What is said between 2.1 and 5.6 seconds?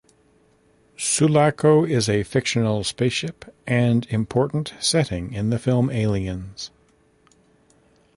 fictional spaceship and important setting in the